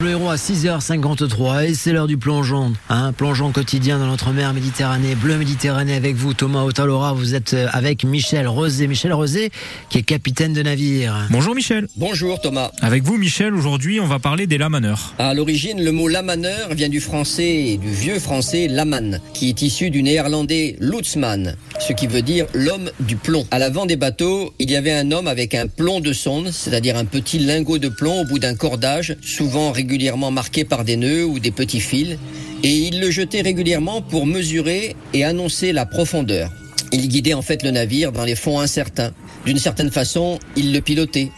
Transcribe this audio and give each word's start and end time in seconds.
Le 0.00 0.10
héros 0.10 0.30
à 0.30 0.36
6h53 0.36 1.70
et 1.70 1.74
c'est 1.74 1.90
l'heure 1.90 2.06
du 2.06 2.16
plongeon, 2.16 2.72
hein, 2.88 3.12
plongeon 3.12 3.50
quotidien 3.50 3.98
dans 3.98 4.06
notre 4.06 4.30
mer 4.30 4.54
Méditerranée, 4.54 5.16
bleu 5.16 5.36
Méditerranée 5.36 5.96
avec 5.96 6.14
vous 6.14 6.34
Thomas 6.34 6.62
Otalora, 6.62 7.14
vous 7.14 7.34
êtes 7.34 7.54
euh, 7.54 7.66
avec 7.72 8.04
Michel 8.04 8.46
Rosé, 8.46 8.86
Michel 8.86 9.12
Rosé 9.12 9.50
qui 9.90 9.98
est 9.98 10.02
capitaine 10.04 10.52
de 10.52 10.62
navire. 10.62 11.26
Bonjour 11.30 11.52
Michel. 11.56 11.88
Bonjour 11.96 12.40
Thomas. 12.40 12.70
Avec 12.80 13.02
vous 13.02 13.16
Michel, 13.16 13.52
aujourd'hui 13.54 13.98
on 13.98 14.06
va 14.06 14.20
parler 14.20 14.46
des 14.46 14.56
lamaneurs. 14.56 15.14
À 15.18 15.34
l'origine, 15.34 15.82
le 15.82 15.90
mot 15.90 16.06
lamaneur 16.06 16.74
vient 16.74 16.88
du 16.88 17.00
français, 17.00 17.76
du 17.82 17.90
vieux 17.90 18.20
français 18.20 18.68
laman, 18.68 19.18
qui 19.34 19.48
est 19.48 19.62
issu 19.62 19.90
du 19.90 20.04
néerlandais 20.04 20.76
Lutzmann, 20.78 21.56
ce 21.88 21.94
qui 21.94 22.06
veut 22.06 22.20
dire 22.20 22.46
l'homme 22.52 22.90
du 23.00 23.16
plomb. 23.16 23.46
À 23.50 23.58
l'avant 23.58 23.86
des 23.86 23.96
bateaux, 23.96 24.52
il 24.58 24.70
y 24.70 24.76
avait 24.76 24.92
un 24.92 25.10
homme 25.10 25.26
avec 25.26 25.54
un 25.54 25.66
plomb 25.66 26.00
de 26.00 26.12
sonde, 26.12 26.50
c'est-à-dire 26.50 26.98
un 26.98 27.06
petit 27.06 27.38
lingot 27.38 27.78
de 27.78 27.88
plomb 27.88 28.20
au 28.20 28.24
bout 28.26 28.38
d'un 28.38 28.54
cordage, 28.54 29.16
souvent 29.22 29.72
régulièrement 29.72 30.30
marqué 30.30 30.64
par 30.64 30.84
des 30.84 30.96
nœuds 30.96 31.24
ou 31.24 31.38
des 31.38 31.50
petits 31.50 31.80
fils, 31.80 32.18
et 32.62 32.74
il 32.74 33.00
le 33.00 33.10
jetait 33.10 33.40
régulièrement 33.40 34.02
pour 34.02 34.26
mesurer 34.26 34.96
et 35.14 35.24
annoncer 35.24 35.72
la 35.72 35.86
profondeur. 35.86 36.52
Il 36.92 37.08
guidait 37.08 37.32
en 37.32 37.42
fait 37.42 37.62
le 37.62 37.70
navire 37.70 38.12
dans 38.12 38.24
les 38.24 38.34
fonds 38.34 38.60
incertains. 38.60 39.12
D'une 39.46 39.58
certaine 39.58 39.90
façon, 39.90 40.38
il 40.56 40.74
le 40.74 40.82
pilotait. 40.82 41.30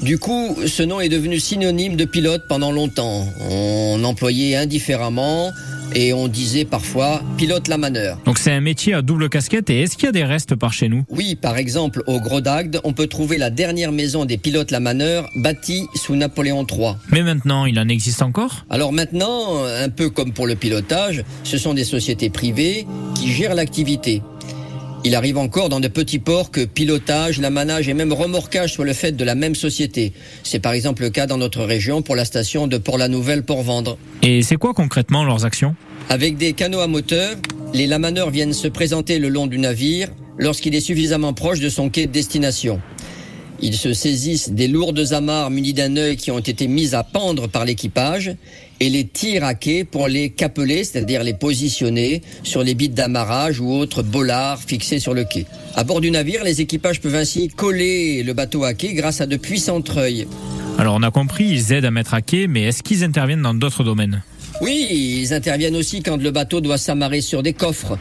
Du 0.00 0.16
coup, 0.16 0.56
ce 0.64 0.84
nom 0.84 1.00
est 1.00 1.08
devenu 1.08 1.40
synonyme 1.40 1.96
de 1.96 2.04
pilote 2.04 2.42
pendant 2.48 2.70
longtemps. 2.70 3.26
On 3.50 4.04
employait 4.04 4.54
indifféremment 4.54 5.50
et 5.94 6.12
on 6.12 6.28
disait 6.28 6.64
parfois 6.64 7.22
pilote 7.36 7.68
la 7.68 7.78
manœuvre. 7.78 8.20
Donc 8.24 8.38
c'est 8.38 8.52
un 8.52 8.60
métier 8.60 8.94
à 8.94 9.02
double 9.02 9.28
casquette 9.28 9.70
et 9.70 9.82
est-ce 9.82 9.96
qu'il 9.96 10.06
y 10.06 10.08
a 10.08 10.12
des 10.12 10.24
restes 10.24 10.54
par 10.54 10.72
chez 10.72 10.88
nous? 10.88 11.04
Oui, 11.10 11.34
par 11.34 11.56
exemple, 11.56 12.02
au 12.06 12.20
Gros 12.20 12.40
d'Agde, 12.40 12.80
on 12.84 12.92
peut 12.92 13.06
trouver 13.06 13.38
la 13.38 13.50
dernière 13.50 13.92
maison 13.92 14.24
des 14.24 14.38
pilotes 14.38 14.70
la 14.70 14.80
manœuvre 14.80 15.28
bâtie 15.36 15.86
sous 15.94 16.16
Napoléon 16.16 16.66
III. 16.70 16.94
Mais 17.10 17.22
maintenant, 17.22 17.66
il 17.66 17.78
en 17.78 17.88
existe 17.88 18.22
encore? 18.22 18.64
Alors 18.70 18.92
maintenant, 18.92 19.64
un 19.64 19.88
peu 19.88 20.10
comme 20.10 20.32
pour 20.32 20.46
le 20.46 20.54
pilotage, 20.54 21.24
ce 21.44 21.58
sont 21.58 21.74
des 21.74 21.84
sociétés 21.84 22.30
privées 22.30 22.86
qui 23.14 23.32
gèrent 23.32 23.54
l'activité. 23.54 24.22
Il 25.04 25.14
arrive 25.14 25.38
encore 25.38 25.68
dans 25.68 25.80
de 25.80 25.88
petits 25.88 26.18
ports 26.18 26.50
que 26.50 26.64
pilotage, 26.64 27.40
lamanage 27.40 27.88
et 27.88 27.94
même 27.94 28.12
remorquage 28.12 28.74
soient 28.74 28.84
le 28.84 28.92
fait 28.92 29.12
de 29.12 29.24
la 29.24 29.34
même 29.34 29.54
société. 29.54 30.12
C'est 30.42 30.58
par 30.58 30.72
exemple 30.72 31.02
le 31.02 31.10
cas 31.10 31.26
dans 31.26 31.38
notre 31.38 31.62
région 31.64 32.02
pour 32.02 32.16
la 32.16 32.24
station 32.24 32.66
de 32.66 32.78
Port-la-Nouvelle-Port-Vendre. 32.78 33.96
Et 34.22 34.42
c'est 34.42 34.56
quoi 34.56 34.74
concrètement 34.74 35.24
leurs 35.24 35.44
actions? 35.44 35.76
Avec 36.08 36.36
des 36.36 36.52
canots 36.52 36.80
à 36.80 36.88
moteur, 36.88 37.36
les 37.74 37.86
lamaneurs 37.86 38.30
viennent 38.30 38.52
se 38.52 38.66
présenter 38.66 39.18
le 39.18 39.28
long 39.28 39.46
du 39.46 39.58
navire 39.58 40.08
lorsqu'il 40.36 40.74
est 40.74 40.80
suffisamment 40.80 41.32
proche 41.32 41.60
de 41.60 41.68
son 41.68 41.90
quai 41.90 42.06
de 42.06 42.12
destination. 42.12 42.80
Ils 43.60 43.76
se 43.76 43.92
saisissent 43.92 44.50
des 44.50 44.68
lourdes 44.68 45.12
amarres 45.12 45.50
munies 45.50 45.72
d'un 45.72 45.96
œil 45.96 46.16
qui 46.16 46.30
ont 46.30 46.38
été 46.38 46.68
mises 46.68 46.94
à 46.94 47.02
pendre 47.02 47.48
par 47.48 47.64
l'équipage 47.64 48.36
et 48.80 48.88
les 48.88 49.04
tirent 49.04 49.44
à 49.44 49.54
quai 49.54 49.82
pour 49.82 50.06
les 50.06 50.30
capeler, 50.30 50.84
c'est-à-dire 50.84 51.24
les 51.24 51.34
positionner 51.34 52.22
sur 52.44 52.62
les 52.62 52.74
bites 52.74 52.94
d'amarrage 52.94 53.58
ou 53.60 53.72
autres 53.72 54.02
bollards 54.02 54.62
fixés 54.62 55.00
sur 55.00 55.12
le 55.12 55.24
quai. 55.24 55.46
À 55.74 55.82
bord 55.82 56.00
du 56.00 56.12
navire, 56.12 56.44
les 56.44 56.60
équipages 56.60 57.00
peuvent 57.00 57.16
ainsi 57.16 57.48
coller 57.48 58.22
le 58.22 58.32
bateau 58.32 58.62
à 58.62 58.74
quai 58.74 58.94
grâce 58.94 59.20
à 59.20 59.26
de 59.26 59.36
puissants 59.36 59.82
treuils. 59.82 60.28
Alors 60.78 60.94
on 60.94 61.02
a 61.02 61.10
compris, 61.10 61.48
ils 61.48 61.72
aident 61.72 61.86
à 61.86 61.90
mettre 61.90 62.14
à 62.14 62.22
quai, 62.22 62.46
mais 62.46 62.62
est-ce 62.62 62.84
qu'ils 62.84 63.02
interviennent 63.02 63.42
dans 63.42 63.54
d'autres 63.54 63.82
domaines? 63.82 64.22
Oui, 64.60 64.86
ils 64.90 65.34
interviennent 65.34 65.76
aussi 65.76 66.02
quand 66.02 66.22
le 66.22 66.30
bateau 66.30 66.60
doit 66.60 66.78
s'amarrer 66.78 67.20
sur 67.20 67.42
des 67.42 67.52
coffres. 67.52 67.98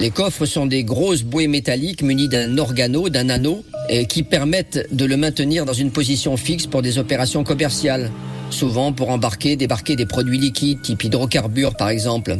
Les 0.00 0.10
coffres 0.10 0.44
sont 0.44 0.66
des 0.66 0.84
grosses 0.84 1.22
bouées 1.22 1.48
métalliques 1.48 2.02
munies 2.02 2.28
d'un 2.28 2.58
organo, 2.58 3.08
d'un 3.08 3.30
anneau, 3.30 3.64
qui 4.08 4.22
permettent 4.22 4.88
de 4.92 5.04
le 5.04 5.16
maintenir 5.16 5.64
dans 5.64 5.72
une 5.72 5.90
position 5.90 6.36
fixe 6.36 6.66
pour 6.66 6.82
des 6.82 6.98
opérations 6.98 7.44
commerciales, 7.44 8.10
souvent 8.50 8.92
pour 8.92 9.10
embarquer, 9.10 9.56
débarquer 9.56 9.96
des 9.96 10.06
produits 10.06 10.38
liquides, 10.38 10.82
type 10.82 11.04
hydrocarbures 11.04 11.76
par 11.76 11.88
exemple. 11.88 12.38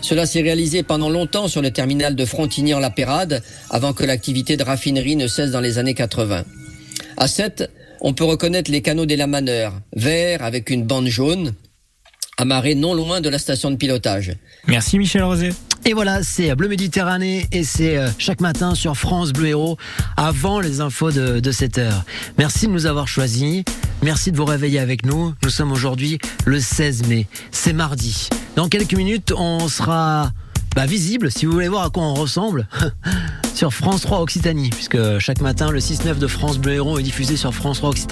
Cela 0.00 0.26
s'est 0.26 0.40
réalisé 0.40 0.82
pendant 0.82 1.10
longtemps 1.10 1.48
sur 1.48 1.62
le 1.62 1.70
terminal 1.70 2.16
de 2.16 2.24
Frontigny-en-la-Pérade, 2.24 3.42
avant 3.68 3.92
que 3.92 4.04
l'activité 4.04 4.56
de 4.56 4.62
raffinerie 4.62 5.16
ne 5.16 5.26
cesse 5.26 5.50
dans 5.50 5.60
les 5.60 5.78
années 5.78 5.94
80. 5.94 6.44
À 7.16 7.28
7, 7.28 7.70
on 8.00 8.14
peut 8.14 8.24
reconnaître 8.24 8.70
les 8.70 8.80
canaux 8.80 9.06
des 9.06 9.16
lamaneurs, 9.16 9.74
verts 9.94 10.42
avec 10.42 10.70
une 10.70 10.84
bande 10.84 11.08
jaune, 11.08 11.52
amarrés 12.38 12.74
non 12.74 12.94
loin 12.94 13.20
de 13.20 13.28
la 13.28 13.38
station 13.38 13.70
de 13.70 13.76
pilotage. 13.76 14.32
Merci 14.66 14.98
Michel 14.98 15.22
Rosé. 15.22 15.50
Et 15.86 15.94
voilà, 15.94 16.22
c'est 16.22 16.54
Bleu 16.54 16.68
Méditerranée 16.68 17.48
et 17.52 17.64
c'est 17.64 17.96
euh, 17.96 18.08
chaque 18.18 18.40
matin 18.40 18.74
sur 18.74 18.96
France 18.96 19.32
Bleu 19.32 19.48
Héros 19.48 19.78
avant 20.16 20.60
les 20.60 20.80
infos 20.80 21.10
de, 21.10 21.40
de 21.40 21.50
7 21.50 21.78
heures. 21.78 22.04
Merci 22.38 22.66
de 22.66 22.72
nous 22.72 22.86
avoir 22.86 23.08
choisis. 23.08 23.64
Merci 24.02 24.30
de 24.30 24.36
vous 24.36 24.44
réveiller 24.44 24.78
avec 24.78 25.06
nous. 25.06 25.32
Nous 25.42 25.50
sommes 25.50 25.72
aujourd'hui 25.72 26.18
le 26.44 26.60
16 26.60 27.06
mai. 27.08 27.26
C'est 27.50 27.72
mardi. 27.72 28.28
Dans 28.56 28.68
quelques 28.68 28.94
minutes, 28.94 29.32
on 29.36 29.68
sera 29.68 30.32
bah, 30.76 30.86
visible, 30.86 31.30
si 31.30 31.46
vous 31.46 31.52
voulez 31.52 31.68
voir 31.68 31.84
à 31.84 31.90
quoi 31.90 32.04
on 32.04 32.14
ressemble, 32.14 32.68
sur 33.54 33.72
France 33.72 34.02
3 34.02 34.20
Occitanie, 34.20 34.70
puisque 34.70 35.18
chaque 35.18 35.40
matin, 35.40 35.70
le 35.70 35.80
6-9 35.80 36.18
de 36.18 36.26
France 36.26 36.58
Bleu 36.58 36.74
Héros 36.74 36.98
est 36.98 37.02
diffusé 37.02 37.36
sur 37.36 37.54
France 37.54 37.78
3 37.78 37.90
Occitanie. 37.90 38.08